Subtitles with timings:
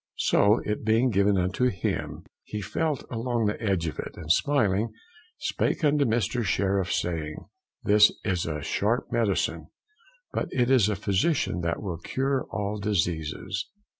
[0.17, 4.31] so it being given unto him, he felt along upon the edge of it, and
[4.31, 4.91] smiling,
[5.37, 6.43] spake unto Mr.
[6.43, 7.35] Sheriff, saying,
[7.83, 9.67] this is a sharp medicine,
[10.33, 13.69] but it is a physician that will cure all diseases.